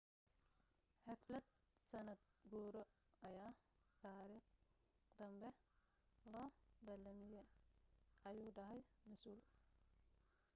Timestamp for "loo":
6.31-6.49